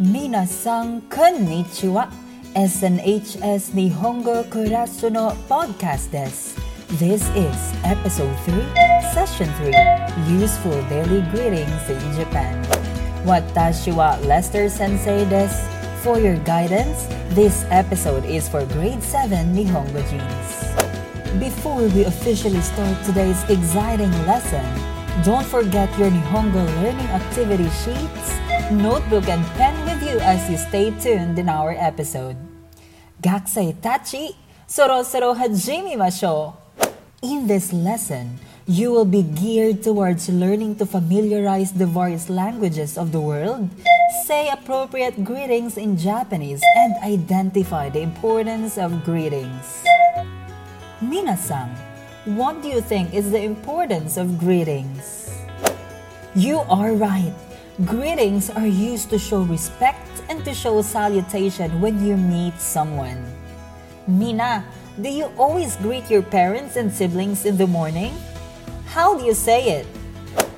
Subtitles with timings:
[0.00, 2.08] Minasan konnichiwa.
[2.56, 6.60] SNHS Nihongo Kurasu no podcast desu.
[6.98, 8.54] This is episode 3,
[9.12, 9.72] session 3,
[10.40, 12.64] Useful Daily Greetings in Japan.
[13.24, 15.64] Watashi wa Lester Sensei desu.
[16.04, 20.48] For your guidance, this episode is for grade 7 Nihongo Jeans.
[21.40, 24.64] Before we officially start today's exciting lesson,
[25.24, 28.32] don't forget your Nihongo learning activity sheets,
[28.70, 29.75] notebook, and pen
[30.06, 32.36] you as you stay tuned in our episode.
[33.20, 34.36] Gakusei Tachi,
[34.68, 36.54] soro soro hajimemashou.
[37.22, 43.10] In this lesson, you will be geared towards learning to familiarize the various languages of
[43.10, 43.68] the world,
[44.24, 49.82] say appropriate greetings in Japanese, and identify the importance of greetings.
[51.02, 51.74] Minasan,
[52.38, 55.34] what do you think is the importance of greetings?
[56.36, 57.34] You are right.
[57.84, 63.20] Greetings are used to show respect and to show salutation when you meet someone.
[64.08, 64.64] Mina,
[64.96, 68.16] do you always greet your parents and siblings in the morning?
[68.88, 69.84] How do you say it?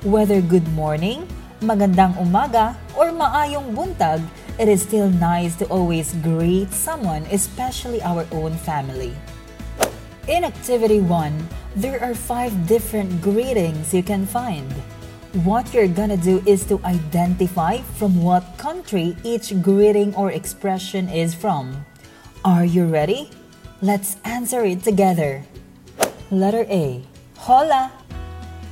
[0.07, 1.27] Whether good morning,
[1.59, 4.23] magandang umaga, or maayong buntag,
[4.55, 9.11] it is still nice to always greet someone, especially our own family.
[10.31, 11.35] In Activity 1,
[11.75, 14.71] there are five different greetings you can find.
[15.45, 21.35] What you're gonna do is to identify from what country each greeting or expression is
[21.35, 21.85] from.
[22.43, 23.29] Are you ready?
[23.79, 25.45] Let's answer it together.
[26.31, 27.05] Letter A
[27.45, 27.91] Hola.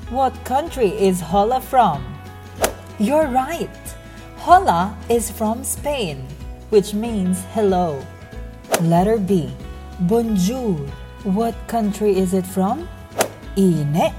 [0.09, 2.02] What country is hola from?
[2.97, 3.77] You're right.
[4.42, 6.25] Hola is from Spain,
[6.73, 8.02] which means hello.
[8.81, 9.53] Letter B
[10.09, 10.73] Bonjour.
[11.21, 12.89] What country is it from?
[13.55, 14.09] Ine.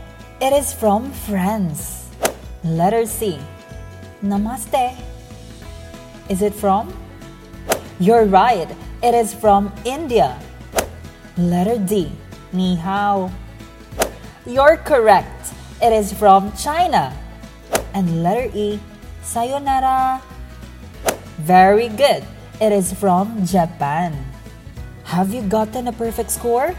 [0.41, 2.08] It is from France.
[2.65, 3.39] Letter C.
[4.19, 4.99] Namaste.
[6.29, 6.91] Is it from?
[8.01, 8.67] You're right.
[9.03, 10.35] It is from India.
[11.39, 12.11] Letter D.
[12.53, 13.31] Ni hao.
[14.45, 15.55] You're correct.
[15.81, 17.15] It is from China.
[17.95, 18.81] And letter E.
[19.23, 20.21] Sayonara.
[21.39, 22.27] Very good.
[22.61, 24.19] It is from Japan.
[25.05, 26.75] Have you gotten a perfect score?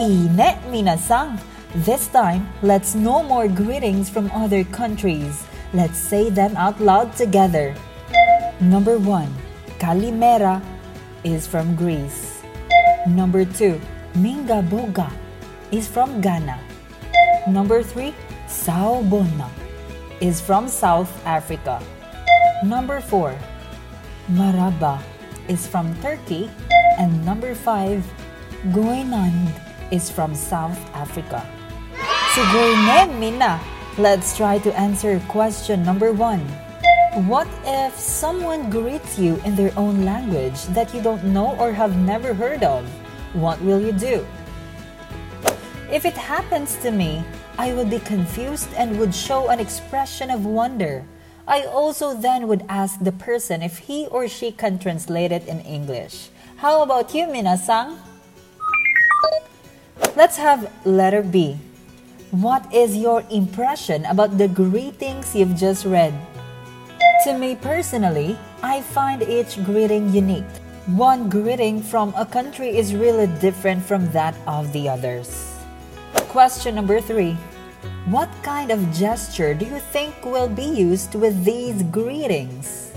[0.00, 1.36] Ine minasang.
[1.82, 5.42] This time, let's no more greetings from other countries.
[5.74, 7.74] Let's say them out loud together.
[8.62, 9.26] Number 1.
[9.82, 10.62] Kalimera
[11.26, 12.46] is from Greece.
[13.10, 13.82] Number 2.
[14.14, 15.10] Minga Boga
[15.74, 16.62] is from Ghana.
[17.50, 18.14] Number 3.
[18.46, 19.50] Sawubona
[20.22, 21.82] is from South Africa.
[22.62, 23.34] Number 4.
[24.30, 25.02] Merhaba
[25.50, 26.46] is from Turkey.
[27.02, 27.98] And number 5.
[28.70, 29.50] Goinand
[29.90, 31.42] is from South Africa.
[32.34, 33.62] Sugoinen Mina.
[33.94, 36.42] Let's try to answer question number one.
[37.30, 41.94] What if someone greets you in their own language that you don't know or have
[41.94, 42.82] never heard of?
[43.38, 44.26] What will you do?
[45.86, 47.22] If it happens to me,
[47.54, 51.06] I would be confused and would show an expression of wonder.
[51.46, 55.62] I also then would ask the person if he or she can translate it in
[55.62, 56.34] English.
[56.58, 57.94] How about you, Minasang?
[60.18, 61.62] Let's have letter B.
[62.34, 66.10] What is your impression about the greetings you've just read?
[67.22, 70.50] To me personally, I find each greeting unique.
[70.98, 75.30] One greeting from a country is really different from that of the others.
[76.34, 77.38] Question number three
[78.10, 82.90] What kind of gesture do you think will be used with these greetings?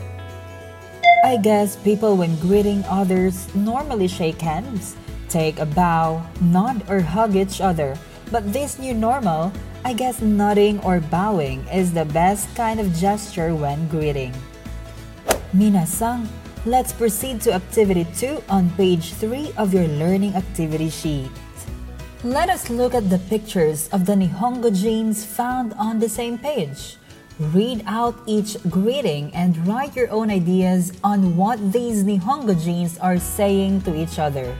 [1.21, 4.97] I guess people, when greeting others, normally shake hands,
[5.29, 7.93] take a bow, nod, or hug each other
[8.31, 9.51] but this new normal,
[9.85, 14.33] I guess nodding or bowing is the best kind of gesture when greeting.
[15.55, 16.27] Minasang,
[16.65, 21.31] let's proceed to activity 2 on page 3 of your learning activity sheet.
[22.23, 26.97] Let us look at the pictures of the Nihongo jeans found on the same page.
[27.39, 33.19] Read out each greeting and write your own ideas on what these Nihongo jeans are
[33.19, 34.57] saying to each other.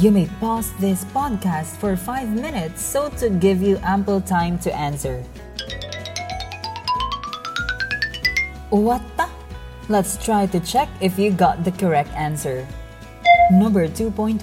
[0.00, 4.72] You may pause this podcast for 5 minutes so to give you ample time to
[4.72, 5.22] answer.
[8.72, 9.28] Uwatta?
[9.92, 12.66] Let's try to check if you got the correct answer.
[13.52, 14.40] Number 2.1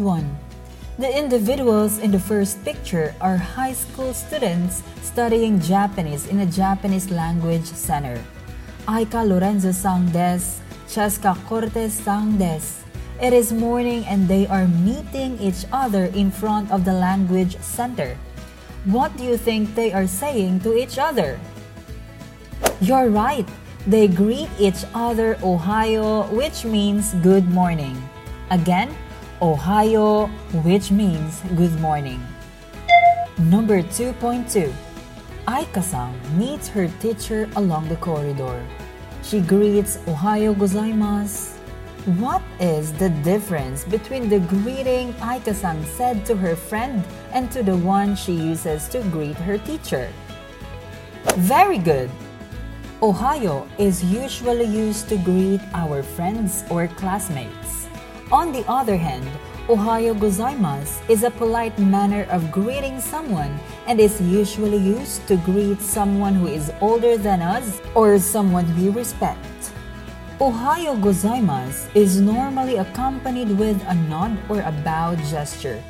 [1.01, 7.09] The individuals in the first picture are high school students studying Japanese in a Japanese
[7.09, 8.21] language center.
[8.85, 12.88] Aika Lorenzo sang des, Cheska Cortes sang des.
[13.19, 18.15] It is morning and they are meeting each other in front of the language center.
[18.87, 21.35] What do you think they are saying to each other?
[22.79, 23.43] You're right.
[23.85, 27.99] They greet each other Ohayo, which means good morning.
[28.51, 28.95] Again,
[29.43, 30.31] Ohayo,
[30.63, 32.23] which means good morning.
[33.35, 34.71] Number 2.2
[35.43, 38.63] Aika-san meets her teacher along the corridor.
[39.23, 41.59] She greets Ohayo gozaimasu.
[42.15, 47.77] What is the difference between the greeting Aika-san said to her friend and to the
[47.77, 50.11] one she uses to greet her teacher?
[51.35, 52.11] Very good!
[53.01, 57.87] Ohayo is usually used to greet our friends or classmates.
[58.29, 59.25] On the other hand,
[59.69, 63.57] Ohayo gozaimasu is a polite manner of greeting someone
[63.87, 68.89] and is usually used to greet someone who is older than us or someone we
[68.89, 69.39] respect.
[70.39, 75.83] Ohayo gozaimasu is normally accompanied with a nod or a bow gesture.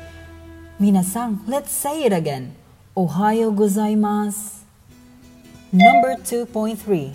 [0.82, 2.58] Minasang, let's say it again.
[2.96, 4.66] Ohayo gozaimasu.
[5.70, 7.14] Number 2.3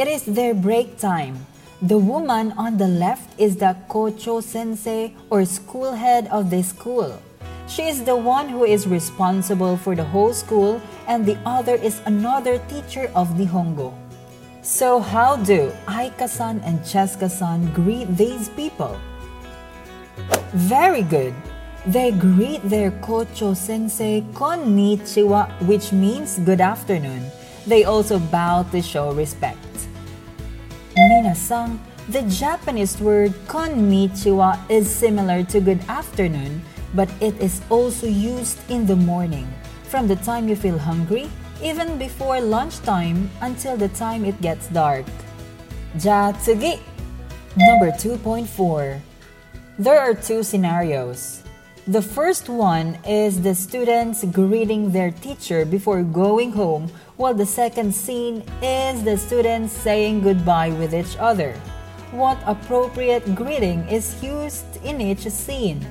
[0.00, 1.44] It is their break time.
[1.84, 7.20] The woman on the left is the Kocho sensei or school head of the school.
[7.68, 12.00] She is the one who is responsible for the whole school, and the other is
[12.08, 13.92] another teacher of Nihongo.
[14.62, 19.00] So, how do Aika san and Cheska san greet these people?
[20.52, 21.32] Very good.
[21.86, 27.24] They greet their Kocho sensei konnichiwa, which means good afternoon.
[27.66, 29.64] They also bow to show respect.
[30.94, 31.78] Minasan,
[32.10, 36.60] the Japanese word konnichiwa is similar to good afternoon,
[36.94, 39.48] but it is also used in the morning,
[39.88, 41.30] from the time you feel hungry,
[41.62, 45.06] even before lunchtime until the time it gets dark.
[45.98, 46.78] Ja tsugi!
[47.56, 49.00] Number 2.4
[49.78, 51.42] There are two scenarios.
[51.86, 57.94] The first one is the students greeting their teacher before going home, while the second
[57.94, 61.54] scene is the students saying goodbye with each other.
[62.12, 65.84] What appropriate greeting is used in each scene?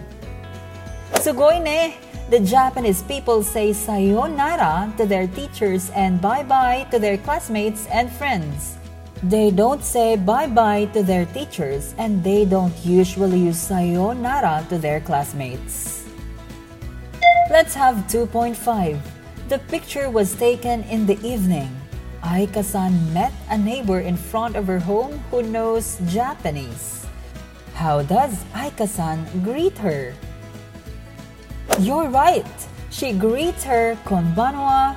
[1.20, 1.98] Sugoi ne!
[2.30, 8.78] The Japanese people say sayonara to their teachers and bye-bye to their classmates and friends.
[9.24, 15.02] They don't say bye-bye to their teachers and they don't usually use sayonara to their
[15.02, 16.06] classmates.
[17.50, 18.54] Let's have 2.5.
[19.50, 21.74] The picture was taken in the evening.
[22.22, 27.08] Aika-san met a neighbor in front of her home who knows Japanese.
[27.74, 30.14] How does Aika-san greet her?
[31.79, 32.47] You're right.
[32.91, 34.95] She greets her konbanwa,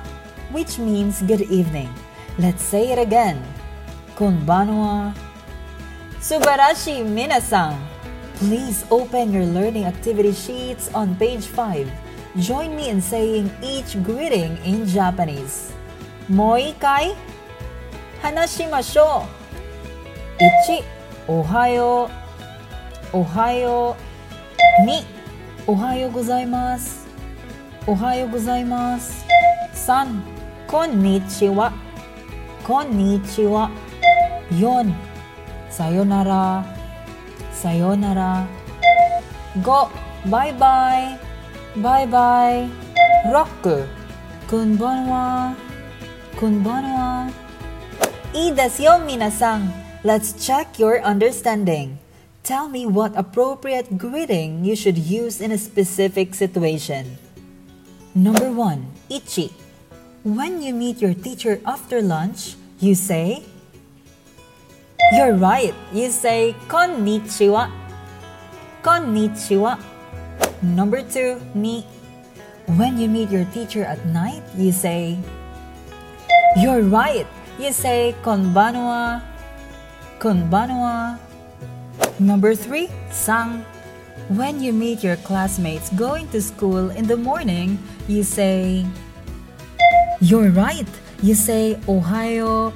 [0.52, 1.90] which means good evening.
[2.38, 3.42] Let's say it again.
[4.14, 5.14] Konbanwa.
[6.20, 7.74] Subarashi minasan.
[8.38, 11.90] Please open your learning activity sheets on page 5.
[12.38, 15.74] Join me in saying each greeting in Japanese.
[16.28, 17.16] もう一回
[18.22, 19.24] 話しましょ
[20.38, 20.42] う。
[20.70, 20.84] 1、
[21.26, 22.10] おはよ
[23.12, 23.16] う。
[23.18, 23.96] おはよ
[24.78, 24.82] う。
[24.86, 25.02] 2、
[25.65, 27.07] おはようございます。
[27.87, 29.25] おはようございます。
[29.73, 30.19] 3、
[30.67, 31.71] こんにちは。
[32.65, 33.71] こんにちは。
[34.51, 34.93] 4、
[35.69, 36.65] さよなら。
[37.53, 38.45] さよなら。
[39.61, 41.19] 5、バイバイ。
[41.79, 42.67] バイバイ。
[43.31, 43.87] 6、
[44.49, 45.55] こんばんは。
[46.37, 47.31] こんばんは。
[48.33, 49.71] いいですよ、皆さん。
[50.03, 52.02] Let's check your understanding.
[52.43, 57.15] Tell me what appropriate greeting you should use in a specific situation.
[58.13, 58.83] Number 1.
[59.07, 59.55] Ichi.
[60.27, 63.47] When you meet your teacher after lunch, you say,
[65.15, 65.71] You're right.
[65.95, 67.71] You say konnichiwa.
[68.83, 69.79] Konnichiwa.
[70.61, 71.39] Number 2.
[71.55, 71.87] Ni.
[72.75, 75.15] When you meet your teacher at night, you say,
[76.59, 77.27] You're right.
[77.55, 79.23] You say konbanwa.
[80.19, 81.23] Konbanwa.
[82.23, 82.87] Number 3.
[83.11, 83.67] Sang.
[84.31, 87.75] When you meet your classmates going to school in the morning,
[88.07, 88.87] you say,
[90.23, 90.87] You're right.
[91.19, 92.71] You say Ohayo.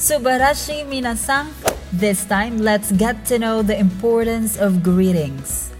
[0.00, 1.52] Subarashi minasan.
[1.92, 5.76] This time, let's get to know the importance of greetings.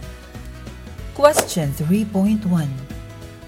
[1.17, 2.45] Question 3.1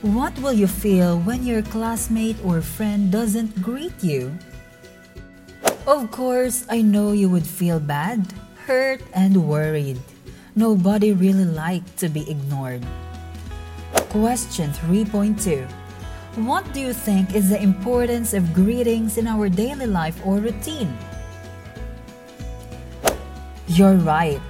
[0.01, 4.33] What will you feel when your classmate or friend doesn't greet you?
[5.85, 8.25] Of course, I know you would feel bad,
[8.67, 9.95] hurt, and worried.
[10.51, 12.83] Nobody really liked to be ignored.
[14.11, 15.63] Question 3.2
[16.43, 20.91] What do you think is the importance of greetings in our daily life or routine?
[23.71, 24.43] You're right.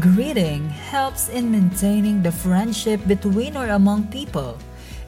[0.00, 4.56] Greeting helps in maintaining the friendship between or among people.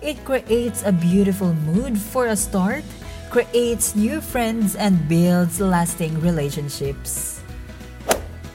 [0.05, 2.85] It creates a beautiful mood for a start,
[3.33, 7.34] creates new friends and builds lasting relationships.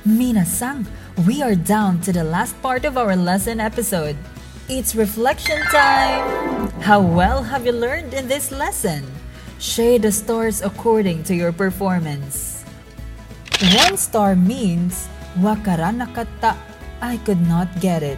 [0.09, 0.89] Minasang,
[1.29, 4.17] we are down to the last part of our lesson episode.
[4.65, 6.73] It's reflection time!
[6.81, 9.05] How well have you learned in this lesson?
[9.61, 12.65] Shade the stars according to your performance.
[13.85, 15.05] One star means
[15.37, 16.57] wakaranakata,
[17.05, 18.17] I could not get it.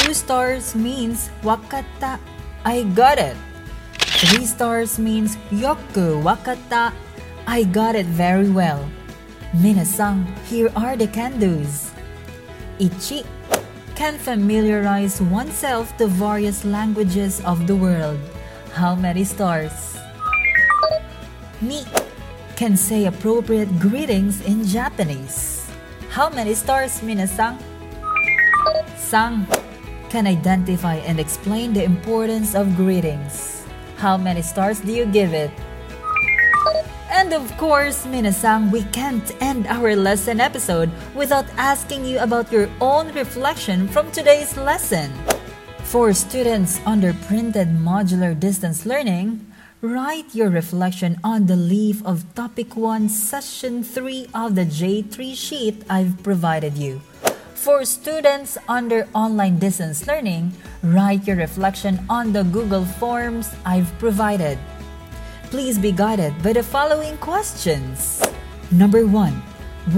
[0.00, 2.16] Two stars means wakata,
[2.64, 3.36] I got it.
[4.24, 6.96] Three stars means yoku wakata,
[7.44, 8.88] I got it very well.
[9.50, 11.90] Minasang, here are the can-dos.
[12.78, 13.26] Ichi
[13.98, 18.22] can familiarize oneself to various languages of the world.
[18.78, 19.98] How many stars?
[21.60, 21.82] Ni
[22.54, 25.66] can say appropriate greetings in Japanese.
[26.14, 27.58] How many stars, Minasang?
[28.94, 29.50] Sang
[30.14, 33.66] can identify and explain the importance of greetings.
[33.98, 35.50] How many stars do you give it?
[37.30, 42.66] And of course, Minasang, we can't end our lesson episode without asking you about your
[42.80, 45.14] own reflection from today's lesson.
[45.86, 49.46] For students under printed modular distance learning,
[49.78, 55.86] Write your reflection on the leaf of Topic 1, Session 3 of the J3 sheet
[55.88, 56.98] I've provided you.
[57.54, 60.50] For students under online distance learning,
[60.82, 64.58] write your reflection on the Google Forms I've provided.
[65.50, 68.22] Please be guided by the following questions.
[68.70, 69.34] Number 1.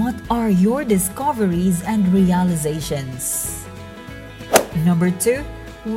[0.00, 3.60] What are your discoveries and realizations?
[4.80, 5.44] Number 2.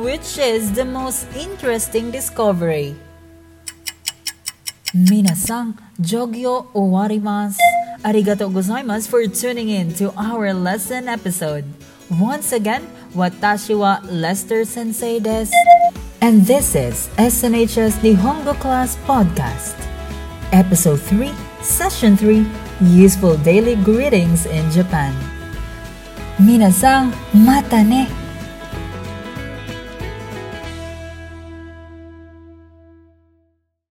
[0.04, 3.00] Which is the most interesting discovery?
[4.92, 7.56] Minasang, Jogyo owarimasu.
[8.04, 11.64] Arigato gozaimasu for tuning in to our lesson episode.
[12.12, 12.84] Once again,
[13.16, 15.56] watashi wa Lester Sensei desu.
[16.22, 19.76] And this is SNH's Nihongo Class Podcast.
[20.50, 21.30] Episode 3,
[21.60, 22.46] Session 3,
[22.80, 25.12] Useful Daily Greetings in Japan.
[26.40, 28.25] Minasang, mata ne!